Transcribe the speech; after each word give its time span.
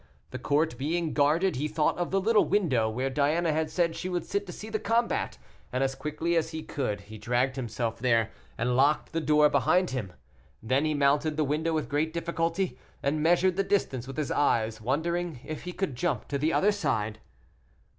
The 0.31 0.39
court 0.39 0.79
being 0.79 1.13
guarded, 1.13 1.57
he 1.57 1.67
thought 1.67 1.95
of 1.99 2.09
the 2.09 2.19
little 2.19 2.45
window, 2.45 2.89
where 2.89 3.11
Diana 3.11 3.51
had 3.53 3.69
said 3.69 3.95
she 3.95 4.09
would 4.09 4.25
sit 4.25 4.47
to 4.47 4.51
see 4.51 4.67
the 4.67 4.79
combat, 4.79 5.37
and 5.71 5.83
as 5.83 5.93
quickly 5.93 6.35
as 6.35 6.49
he 6.49 6.63
could 6.63 7.01
he 7.01 7.19
dragged 7.19 7.55
himself 7.55 7.99
there, 7.99 8.31
and 8.57 8.75
locked 8.75 9.11
the 9.11 9.21
door 9.21 9.47
behind 9.47 9.91
him; 9.91 10.13
then 10.63 10.85
he 10.85 10.95
mounted 10.95 11.37
the 11.37 11.43
window 11.43 11.71
with 11.71 11.87
great 11.87 12.13
difficulty, 12.13 12.79
and 13.03 13.21
measured 13.21 13.57
the 13.57 13.63
distance 13.63 14.07
with 14.07 14.17
his 14.17 14.31
eyes, 14.31 14.81
wondering 14.81 15.39
if 15.45 15.65
he 15.65 15.71
could 15.71 15.93
jump 15.95 16.27
to 16.29 16.39
the 16.39 16.51
other 16.51 16.71
side. 16.71 17.19